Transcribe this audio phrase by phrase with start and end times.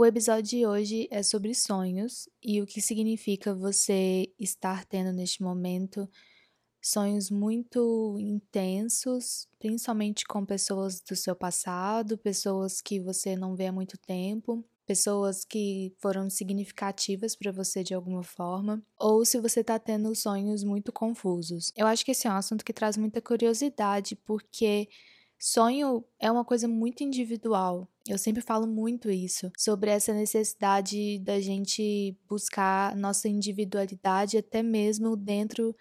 [0.00, 5.42] O episódio de hoje é sobre sonhos e o que significa você estar tendo neste
[5.42, 6.08] momento
[6.80, 13.72] sonhos muito intensos, principalmente com pessoas do seu passado, pessoas que você não vê há
[13.72, 19.78] muito tempo, pessoas que foram significativas para você de alguma forma, ou se você está
[19.78, 21.74] tendo sonhos muito confusos.
[21.76, 24.88] Eu acho que esse é um assunto que traz muita curiosidade, porque
[25.42, 27.88] Sonho é uma coisa muito individual.
[28.06, 35.16] Eu sempre falo muito isso, sobre essa necessidade da gente buscar nossa individualidade até mesmo
[35.16, 35.74] dentro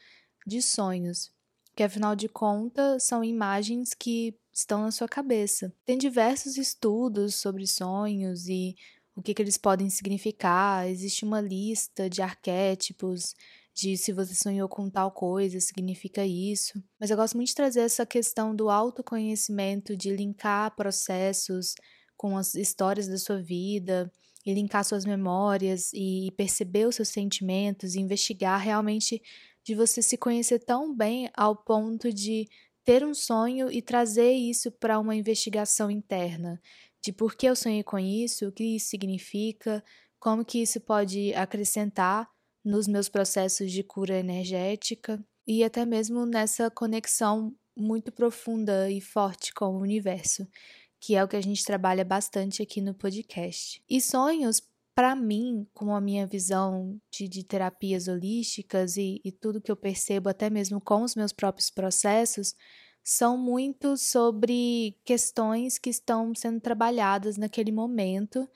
[0.47, 1.29] de sonhos.
[1.75, 5.73] Que afinal de contas são imagens que estão na sua cabeça.
[5.85, 8.77] Tem diversos estudos sobre sonhos e
[9.13, 10.88] o que, que eles podem significar.
[10.88, 13.35] Existe uma lista de arquétipos
[13.79, 16.81] de se você sonhou com tal coisa, significa isso.
[17.00, 21.75] Mas eu gosto muito de trazer essa questão do autoconhecimento, de linkar processos
[22.17, 24.12] com as histórias da sua vida,
[24.45, 29.22] e linkar suas memórias e perceber os seus sentimentos, e investigar realmente
[29.63, 32.47] de você se conhecer tão bem ao ponto de
[32.84, 36.59] ter um sonho e trazer isso para uma investigação interna,
[37.03, 39.84] de por que eu sonhei com isso, o que isso significa,
[40.19, 42.28] como que isso pode acrescentar
[42.69, 49.53] nos meus processos de cura energética e até mesmo nessa conexão muito profunda e forte
[49.53, 50.47] com o universo,
[51.00, 53.81] que é o que a gente trabalha bastante aqui no podcast.
[53.90, 54.62] E sonhos,
[54.94, 59.78] para mim, com a minha visão de, de terapias holísticas e, e tudo que eu
[59.78, 62.53] percebo, até mesmo com os meus próprios processos,
[63.03, 68.47] são muito sobre questões que estão sendo trabalhadas naquele momento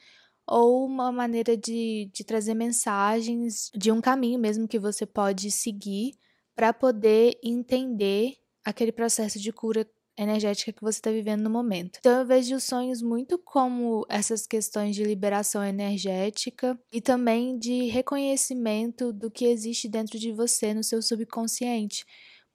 [0.47, 6.11] ou uma maneira de, de trazer mensagens de um caminho mesmo que você pode seguir
[6.55, 8.33] para poder entender
[8.63, 9.87] aquele processo de cura
[10.17, 11.97] energética que você está vivendo no momento.
[11.99, 17.87] Então eu vejo os sonhos muito como essas questões de liberação energética e também de
[17.87, 22.05] reconhecimento do que existe dentro de você no seu subconsciente.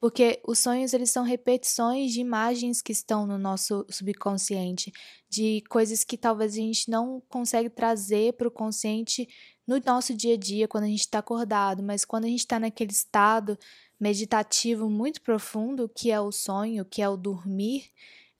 [0.01, 4.93] Porque os sonhos eles são repetições de imagens que estão no nosso subconsciente,
[5.29, 9.29] de coisas que talvez a gente não consegue trazer para o consciente
[9.67, 12.61] no nosso dia a dia quando a gente está acordado, mas quando a gente está
[12.61, 13.59] naquele estado
[14.01, 17.91] meditativo muito profundo, que é o sonho, que é o dormir,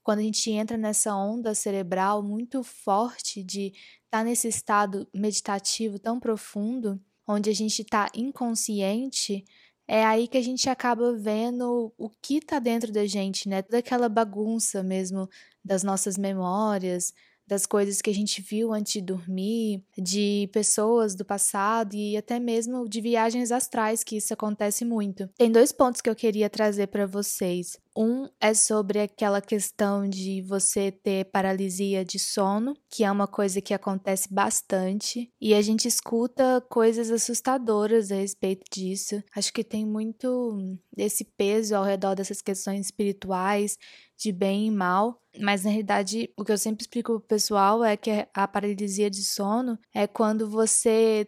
[0.01, 5.99] quando a gente entra nessa onda cerebral muito forte de estar tá nesse estado meditativo
[5.99, 9.45] tão profundo, onde a gente está inconsciente,
[9.91, 13.63] é aí que a gente acaba vendo o que está dentro da gente, né?
[13.63, 15.27] Toda aquela bagunça mesmo
[15.65, 17.11] das nossas memórias,
[17.47, 22.39] das coisas que a gente viu antes de dormir, de pessoas do passado e até
[22.39, 25.27] mesmo de viagens astrais, que isso acontece muito.
[25.35, 27.79] Tem dois pontos que eu queria trazer para vocês.
[27.95, 33.61] Um é sobre aquela questão de você ter paralisia de sono, que é uma coisa
[33.61, 39.21] que acontece bastante, e a gente escuta coisas assustadoras a respeito disso.
[39.35, 43.77] Acho que tem muito esse peso ao redor dessas questões espirituais,
[44.17, 47.95] de bem e mal, mas na realidade o que eu sempre explico pro pessoal é
[47.95, 51.27] que a paralisia de sono é quando você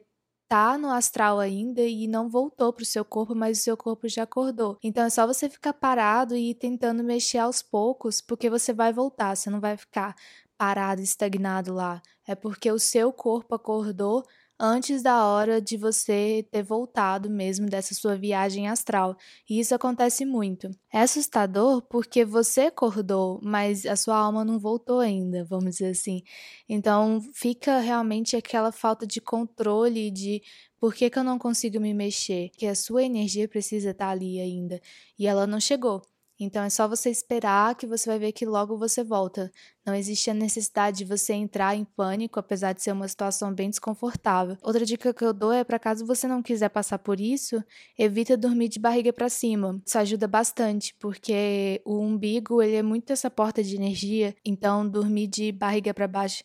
[0.51, 4.24] tá no astral ainda e não voltou pro seu corpo, mas o seu corpo já
[4.24, 4.77] acordou.
[4.83, 8.92] Então é só você ficar parado e ir tentando mexer aos poucos, porque você vai
[8.92, 10.13] voltar, você não vai ficar
[10.57, 12.01] parado, estagnado lá.
[12.27, 14.25] É porque o seu corpo acordou
[14.62, 19.18] antes da hora de você ter voltado mesmo dessa sua viagem astral.
[19.50, 20.69] E isso acontece muito.
[20.94, 26.22] É assustador porque você acordou, mas a sua alma não voltou ainda, vamos dizer assim.
[26.69, 30.44] Então fica realmente aquela falta de controle de
[30.80, 32.50] por que, que eu não consigo me mexer?
[32.50, 34.80] Que a sua energia precisa estar ali ainda
[35.18, 36.02] e ela não chegou.
[36.43, 39.51] Então é só você esperar que você vai ver que logo você volta.
[39.85, 43.69] Não existe a necessidade de você entrar em pânico, apesar de ser uma situação bem
[43.69, 44.57] desconfortável.
[44.63, 47.63] Outra dica que eu dou é para caso você não quiser passar por isso,
[47.97, 49.79] evita dormir de barriga para cima.
[49.85, 55.27] Isso ajuda bastante, porque o umbigo, ele é muito essa porta de energia, então dormir
[55.27, 56.43] de barriga para baixo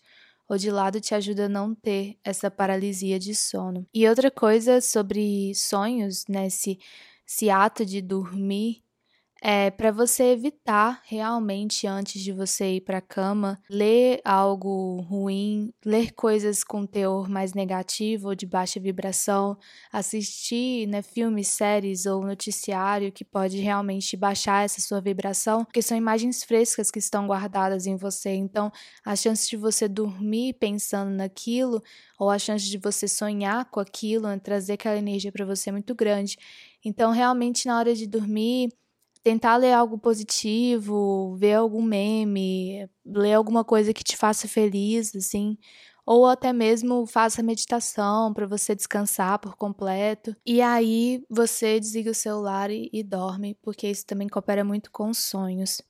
[0.48, 3.86] ou de lado te ajuda a não ter essa paralisia de sono.
[3.92, 6.78] E outra coisa sobre sonhos, né, esse,
[7.26, 8.85] esse ato de dormir
[9.48, 15.70] é para você evitar realmente antes de você ir para a cama ler algo ruim,
[15.84, 19.56] ler coisas com teor mais negativo ou de baixa vibração,
[19.92, 25.96] assistir, né, filmes, séries ou noticiário que pode realmente baixar essa sua vibração, porque são
[25.96, 28.30] imagens frescas que estão guardadas em você.
[28.30, 28.72] Então,
[29.04, 31.80] a chance de você dormir pensando naquilo
[32.18, 35.72] ou a chance de você sonhar com aquilo, né, trazer aquela energia para você é
[35.72, 36.36] muito grande.
[36.84, 38.70] Então, realmente na hora de dormir,
[39.26, 45.58] tentar ler algo positivo, ver algum meme, ler alguma coisa que te faça feliz, assim,
[46.06, 50.32] ou até mesmo faça meditação para você descansar por completo.
[50.46, 55.10] E aí você desliga o celular e, e dorme, porque isso também coopera muito com
[55.10, 55.82] os sonhos.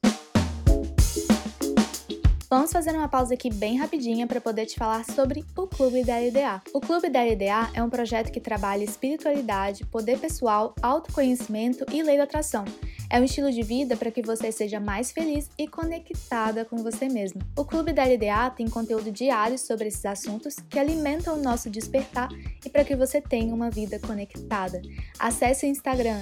[2.48, 6.16] Vamos fazer uma pausa aqui bem rapidinha para poder te falar sobre o Clube da
[6.18, 6.62] LDA.
[6.72, 12.16] O Clube da LDA é um projeto que trabalha espiritualidade, poder pessoal, autoconhecimento e lei
[12.16, 12.64] da atração.
[13.08, 17.08] É um estilo de vida para que você seja mais feliz e conectada com você
[17.08, 17.40] mesmo.
[17.56, 22.28] O Clube da LDA tem conteúdo diário sobre esses assuntos que alimentam o nosso despertar
[22.64, 24.82] e para que você tenha uma vida conectada.
[25.18, 26.20] Acesse o Instagram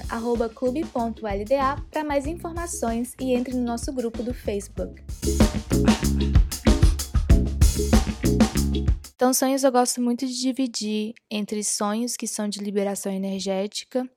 [0.53, 5.01] clube.lda para mais informações e entre no nosso grupo do Facebook.
[9.15, 14.07] Então, sonhos eu gosto muito de dividir entre sonhos que são de liberação energética,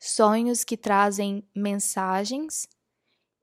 [0.00, 2.68] sonhos que trazem mensagens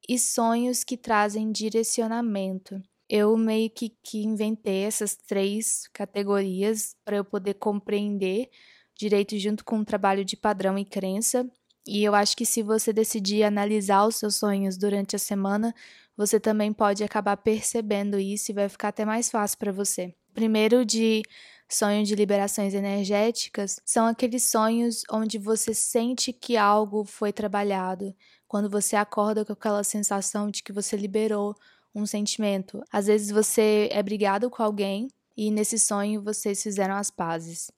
[0.07, 2.81] e sonhos que trazem direcionamento.
[3.09, 8.49] Eu meio que, que inventei essas três categorias para eu poder compreender
[8.97, 11.49] direito junto com o trabalho de padrão e crença.
[11.85, 15.73] E eu acho que se você decidir analisar os seus sonhos durante a semana,
[16.15, 20.13] você também pode acabar percebendo isso e vai ficar até mais fácil para você.
[20.33, 21.23] Primeiro, de
[21.73, 28.13] sonho de liberações energéticas, são aqueles sonhos onde você sente que algo foi trabalhado,
[28.47, 31.55] quando você acorda com aquela sensação de que você liberou
[31.95, 32.83] um sentimento.
[32.91, 37.71] Às vezes você é brigado com alguém e nesse sonho vocês fizeram as pazes.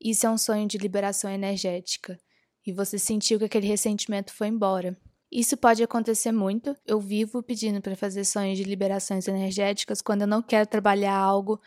[0.00, 2.18] Isso é um sonho de liberação energética
[2.66, 4.96] e você sentiu que aquele ressentimento foi embora.
[5.30, 6.76] Isso pode acontecer muito.
[6.86, 11.60] Eu vivo pedindo para fazer sonhos de liberações energéticas quando eu não quero trabalhar algo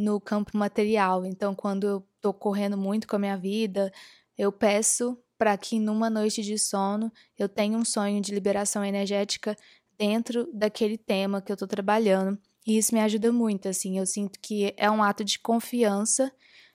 [0.00, 1.26] no campo material.
[1.26, 3.92] Então, quando eu estou correndo muito com a minha vida,
[4.36, 9.54] eu peço para que numa noite de sono eu tenha um sonho de liberação energética
[9.98, 12.38] dentro daquele tema que eu estou trabalhando.
[12.66, 16.32] E isso me ajuda muito, assim, eu sinto que é um ato de confiança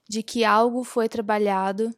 [0.08, 1.92] de que algo foi trabalhado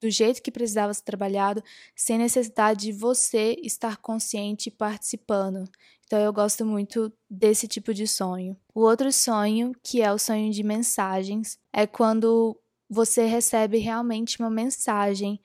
[0.00, 1.62] do jeito que precisava ser trabalhado,
[1.94, 5.68] sem necessidade de você estar consciente e participando.
[6.08, 8.56] Então eu gosto muito desse tipo de sonho.
[8.74, 14.48] O outro sonho, que é o sonho de mensagens, é quando você recebe realmente uma
[14.48, 15.38] mensagem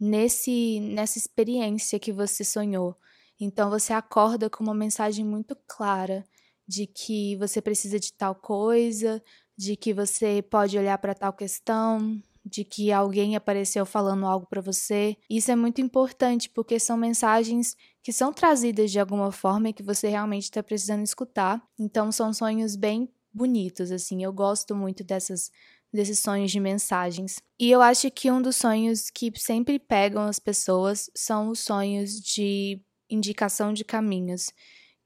[0.00, 2.96] nesse nessa experiência que você sonhou.
[3.38, 6.24] Então você acorda com uma mensagem muito clara
[6.66, 9.22] de que você precisa de tal coisa,
[9.56, 14.60] de que você pode olhar para tal questão, de que alguém apareceu falando algo para
[14.60, 15.16] você.
[15.28, 19.82] Isso é muito importante porque são mensagens que são trazidas de alguma forma e que
[19.82, 21.62] você realmente está precisando escutar.
[21.78, 24.22] Então são sonhos bem bonitos, assim.
[24.22, 25.50] Eu gosto muito dessas
[25.92, 27.40] desses sonhos de mensagens.
[27.58, 32.20] E eu acho que um dos sonhos que sempre pegam as pessoas são os sonhos
[32.20, 32.80] de
[33.10, 34.50] indicação de caminhos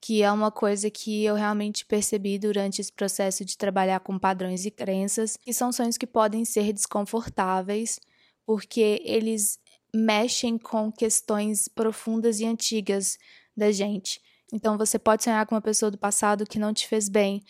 [0.04, 4.66] que é uma coisa que eu realmente percebi durante esse processo de trabalhar com padrões
[4.66, 7.98] e crenças, que são sonhos que podem ser desconfortáveis,
[8.44, 9.58] porque eles
[9.94, 13.16] mexem com questões profundas e antigas
[13.56, 14.20] da gente.
[14.52, 17.42] Então você pode sonhar com uma pessoa do passado que não te fez bem,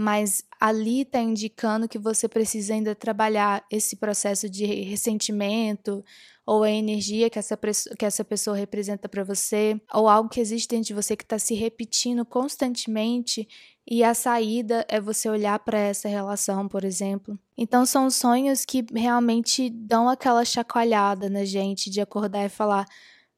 [0.00, 6.02] mas ali está indicando que você precisa ainda trabalhar esse processo de ressentimento
[6.46, 7.54] ou a energia que essa,
[7.98, 11.38] que essa pessoa representa para você, ou algo que existe dentro de você que está
[11.38, 13.46] se repetindo constantemente
[13.86, 17.38] e a saída é você olhar para essa relação, por exemplo.
[17.54, 22.86] Então são sonhos que realmente dão aquela chacoalhada na gente de acordar e falar: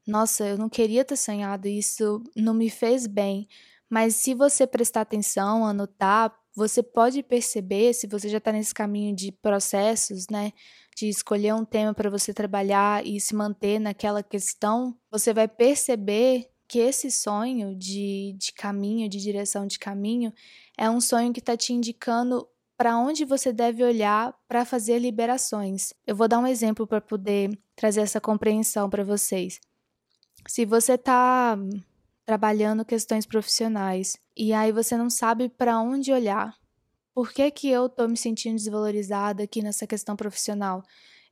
[0.07, 3.49] "Nossa, eu não queria ter sonhado isso, não me fez bem".
[3.89, 9.15] Mas se você prestar atenção, anotar, você pode perceber, se você já está nesse caminho
[9.15, 10.53] de processos, né,
[10.95, 16.49] de escolher um tema para você trabalhar e se manter naquela questão, você vai perceber
[16.67, 20.33] que esse sonho de, de caminho, de direção de caminho,
[20.77, 25.93] é um sonho que está te indicando para onde você deve olhar para fazer liberações.
[26.05, 29.59] Eu vou dar um exemplo para poder trazer essa compreensão para vocês.
[30.47, 31.57] Se você está
[32.25, 36.55] trabalhando questões profissionais e aí você não sabe para onde olhar.
[37.13, 40.83] Por que, que eu tô me sentindo desvalorizada aqui nessa questão profissional?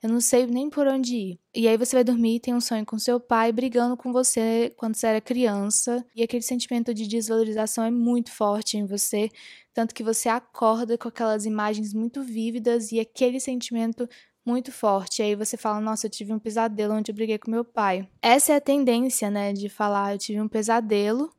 [0.02, 1.40] Eu não sei nem por onde ir.
[1.56, 4.74] E aí você vai dormir e tem um sonho com seu pai brigando com você
[4.76, 6.04] quando você era criança.
[6.16, 9.30] E aquele sentimento de desvalorização é muito forte em você.
[9.74, 14.10] Tanto que você acorda com aquelas imagens muito vívidas e aquele sentimento
[14.46, 15.22] muito forte.
[15.22, 18.08] E aí você fala, nossa, eu tive um pesadelo onde eu briguei com meu pai.
[18.22, 21.32] Essa é a tendência, né, de falar, eu tive um pesadelo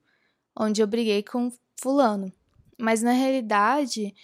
[0.57, 2.33] onde eu briguei com fulano.
[2.79, 4.15] Mas na realidade,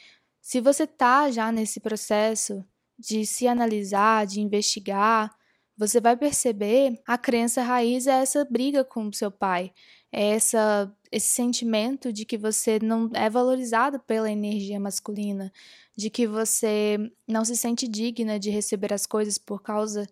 [0.41, 2.65] se você tá já nesse processo
[2.99, 5.31] de se analisar, de investigar,
[5.77, 9.73] você vai perceber a crença raiz é essa briga com seu pai,
[10.11, 15.53] é essa esse sentimento de que você não é valorizado pela energia masculina,
[15.97, 20.07] de que você não se sente digna de receber as coisas por causa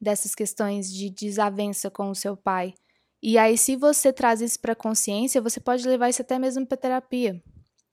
[0.00, 2.74] dessas questões de desavença com o seu pai.
[3.22, 6.66] E aí, se você traz isso para a consciência, você pode levar isso até mesmo
[6.66, 7.40] para terapia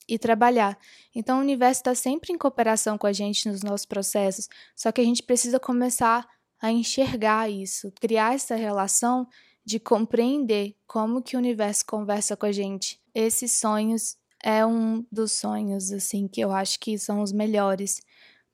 [0.08, 0.78] e trabalhar.
[1.14, 5.00] Então, o universo está sempre em cooperação com a gente nos nossos processos, só que
[5.00, 6.28] a gente precisa começar
[6.60, 9.28] a enxergar isso, criar essa relação
[9.70, 13.00] de compreender como que o universo conversa com a gente.
[13.14, 18.02] Esses sonhos é um dos sonhos, assim, que eu acho que são os melhores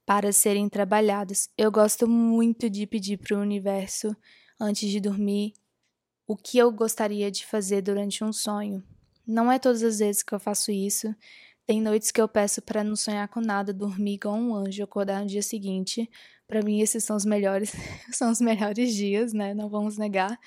[0.06, 1.48] para serem trabalhados.
[1.58, 4.14] Eu gosto muito de pedir para o universo,
[4.60, 5.54] antes de dormir,
[6.28, 8.84] o que eu gostaria de fazer durante um sonho.
[9.26, 11.16] Não é todas as vezes que eu faço isso.
[11.66, 15.22] Tem noites que eu peço para não sonhar com nada, dormir igual um anjo, acordar
[15.22, 16.10] no dia seguinte.
[16.46, 17.72] Para mim, esses são os melhores,
[18.12, 19.54] são os melhores dias, né?
[19.54, 20.38] Não vamos negar.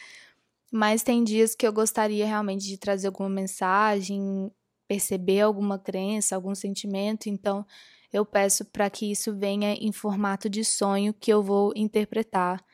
[0.73, 4.51] Mas tem dias que eu gostaria realmente de trazer alguma mensagem,
[4.87, 7.65] perceber alguma crença, algum sentimento, então
[8.13, 12.65] eu peço para que isso venha em formato de sonho que eu vou interpretar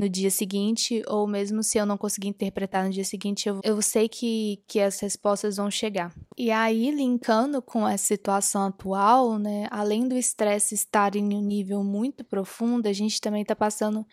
[0.00, 3.82] no dia seguinte, ou mesmo se eu não conseguir interpretar no dia seguinte, eu, eu
[3.82, 6.14] sei que, que as respostas vão chegar.
[6.38, 11.84] E aí, linkando com essa situação atual, né, além do estresse estar em um nível
[11.84, 14.06] muito profundo, a gente também está passando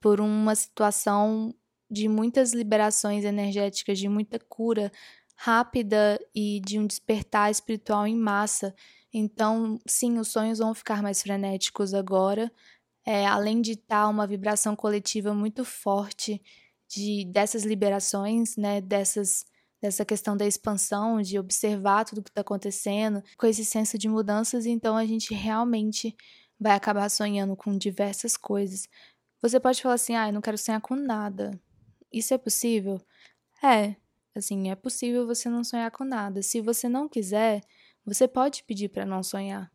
[0.00, 1.54] por uma situação
[1.90, 4.92] de muitas liberações energéticas, de muita cura
[5.36, 8.74] rápida e de um despertar espiritual em massa.
[9.12, 12.52] Então, sim, os sonhos vão ficar mais frenéticos agora,
[13.06, 16.42] é, além de estar tá uma vibração coletiva muito forte
[16.88, 19.44] de dessas liberações, né, dessas
[19.80, 24.66] dessa questão da expansão, de observar tudo que está acontecendo, com esse senso de mudanças,
[24.66, 26.16] então a gente realmente
[26.58, 28.88] vai acabar sonhando com diversas coisas.
[29.40, 31.52] Você pode falar assim, ah, eu não quero sonhar com nada.
[32.12, 33.00] Isso é possível?
[33.62, 33.96] É,
[34.38, 36.42] Assim, é possível você não sonhar com nada.
[36.42, 37.60] Se você não quiser,
[38.04, 39.70] você pode pedir para não sonhar.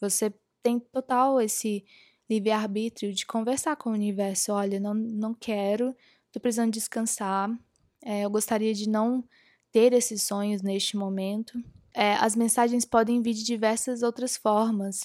[0.00, 1.84] Você tem total esse
[2.28, 4.52] livre-arbítrio de conversar com o universo.
[4.52, 5.94] Olha, não, não quero,
[6.32, 7.50] tô precisando descansar.
[8.02, 9.22] É, eu gostaria de não
[9.70, 11.62] ter esses sonhos neste momento.
[11.92, 15.00] É, as mensagens podem vir de diversas outras formas.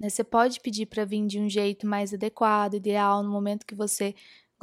[0.00, 0.08] Né?
[0.08, 4.14] Você pode pedir para vir de um jeito mais adequado, ideal, no momento que você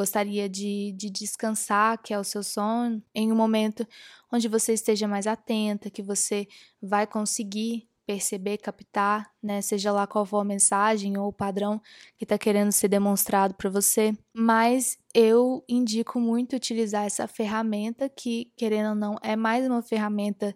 [0.02, 3.88] gostaria de, de descansar, que é o seu sono, em um momento
[4.34, 6.48] onde você esteja mais atenta, que você
[6.82, 11.80] vai conseguir perceber, captar, né, seja lá qual for a mensagem ou o padrão
[12.18, 14.12] que está querendo ser demonstrado para você.
[14.34, 20.56] Mas eu indico muito utilizar essa ferramenta que, querendo ou não, é mais uma ferramenta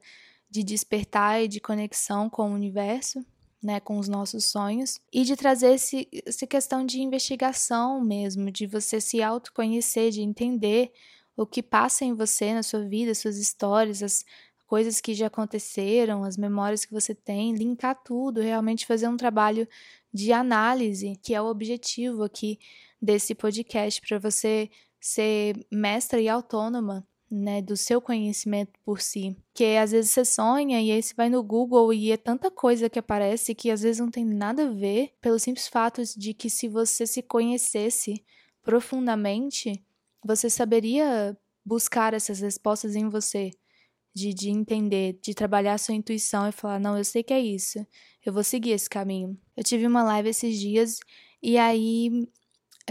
[0.49, 3.23] de despertar e de conexão com o universo,
[3.65, 8.67] né, com os nossos sonhos, e de trazer esse, essa questão de investigação mesmo, de
[8.67, 10.91] você se autoconhecer, de entender
[11.35, 14.23] o que passa em você, na sua vida, suas histórias, as
[14.67, 19.67] coisas que já aconteceram, as memórias que você tem, linkar tudo, realmente fazer um trabalho
[20.13, 22.59] de análise, que é o objetivo aqui
[23.01, 24.69] desse podcast, para você
[24.99, 29.35] ser mestra e autônoma né, do seu conhecimento por si.
[29.53, 32.89] Que às vezes você sonha e aí você vai no Google e é tanta coisa
[32.89, 36.49] que aparece que às vezes não tem nada a ver, pelo simples fato de que
[36.49, 38.23] se você se conhecesse
[38.63, 39.83] profundamente,
[40.23, 43.51] você saberia buscar essas respostas em você.
[44.17, 47.39] De, de entender, de trabalhar a sua intuição e falar: não, eu sei que é
[47.41, 47.85] isso,
[48.25, 49.37] eu vou seguir esse caminho.
[49.57, 50.99] Eu tive uma live esses dias
[51.43, 52.25] e aí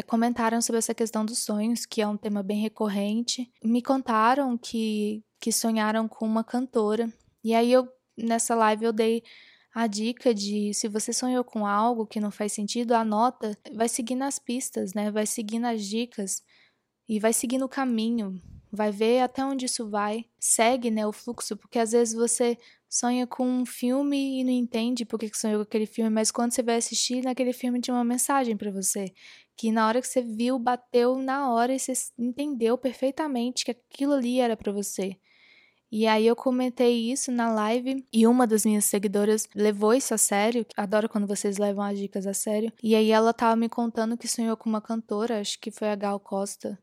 [0.03, 3.51] comentaram sobre essa questão dos sonhos, que é um tema bem recorrente.
[3.63, 7.13] Me contaram que, que sonharam com uma cantora.
[7.43, 9.23] E aí eu nessa live eu dei
[9.75, 14.23] a dica de se você sonhou com algo que não faz sentido, anota, vai seguindo
[14.23, 15.11] as pistas, né?
[15.11, 16.43] Vai seguindo as dicas
[17.09, 20.27] e vai seguindo o caminho, vai ver até onde isso vai.
[20.39, 22.57] Segue, né, o fluxo, porque às vezes você
[22.89, 26.53] sonha com um filme e não entende por que sonhou com aquele filme, mas quando
[26.53, 29.13] você vai assistir, naquele filme tinha uma mensagem para você
[29.57, 34.15] que na hora que você viu, bateu na hora e você entendeu perfeitamente que aquilo
[34.15, 35.19] ali era para você.
[35.97, 40.19] E aí eu comentei isso na live e uma das minhas seguidoras levou isso a
[40.19, 40.67] sério.
[40.77, 42.73] Adoro quando vocês levam as dicas a sério.
[42.83, 45.95] E aí ela tava me contando que sonhou com uma cantora, acho que foi a
[45.95, 46.77] Gal Costa,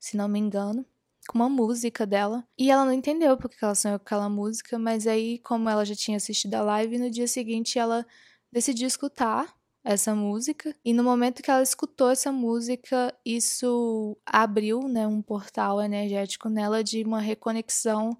[0.00, 0.86] se não me engano,
[1.28, 2.42] com uma música dela.
[2.56, 5.94] E ela não entendeu porque ela sonhou com aquela música, mas aí como ela já
[5.94, 8.06] tinha assistido a live, no dia seguinte ela
[8.50, 10.74] decidiu escutar essa música.
[10.84, 16.82] E no momento que ela escutou essa música, isso abriu né, um portal energético nela
[16.82, 18.16] de uma reconexão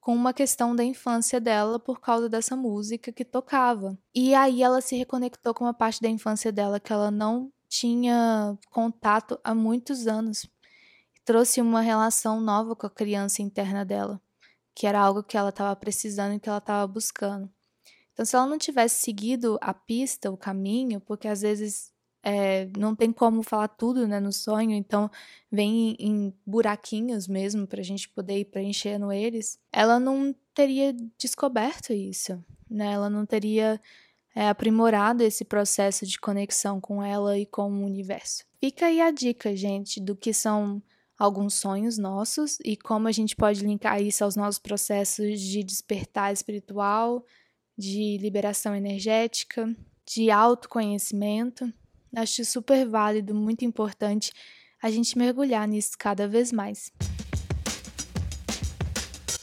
[0.00, 3.96] com uma questão da infância dela por causa dessa música que tocava.
[4.12, 8.58] E aí ela se reconectou com uma parte da infância dela que ela não tinha
[8.70, 10.48] contato há muitos anos.
[11.24, 14.20] Trouxe uma relação nova com a criança interna dela,
[14.74, 17.48] que era algo que ela estava precisando e que ela estava buscando.
[18.12, 21.92] Então, se ela não tivesse seguido a pista, o caminho, porque às vezes
[22.22, 25.10] é, não tem como falar tudo né, no sonho, então
[25.50, 31.92] vem em buraquinhos mesmo para a gente poder ir preenchendo eles, ela não teria descoberto
[31.92, 32.92] isso, né?
[32.92, 33.80] Ela não teria
[34.34, 38.44] é, aprimorado esse processo de conexão com ela e com o universo.
[38.60, 40.80] Fica aí a dica, gente, do que são
[41.18, 46.32] alguns sonhos nossos e como a gente pode linkar isso aos nossos processos de despertar
[46.32, 47.24] espiritual,
[47.76, 49.74] de liberação energética,
[50.06, 51.72] de autoconhecimento.
[52.14, 54.32] Acho super válido, muito importante
[54.82, 56.92] a gente mergulhar nisso cada vez mais.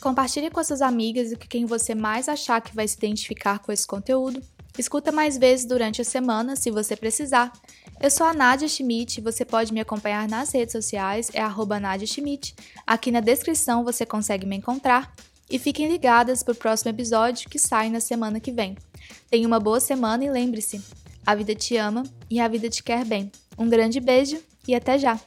[0.02, 3.72] Compartilhe com suas amigas e com quem você mais achar que vai se identificar com
[3.72, 4.42] esse conteúdo.
[4.78, 7.52] Escuta mais vezes durante a semana, se você precisar.
[8.00, 12.08] Eu sou a Nadia Schmidt, você pode me acompanhar nas redes sociais, é arroba Nadia
[12.08, 12.56] Schmidt.
[12.88, 15.14] Aqui na descrição você consegue me encontrar.
[15.50, 18.76] E fiquem ligadas para o próximo episódio que sai na semana que vem.
[19.30, 20.82] Tenha uma boa semana e lembre-se:
[21.26, 23.32] a vida te ama e a vida te quer bem.
[23.58, 25.20] Um grande beijo e até já!